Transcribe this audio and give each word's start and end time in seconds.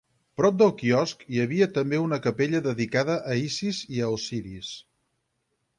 Prop 0.39 0.55
del 0.61 0.71
quiosc, 0.77 1.21
hi 1.35 1.41
havia 1.43 1.67
també 1.75 1.99
una 2.05 2.19
capella 2.25 2.63
dedicada 2.69 3.19
a 3.33 3.37
Isis 3.47 3.85
i 3.99 4.05
a 4.07 4.13
Osiris. 4.19 4.73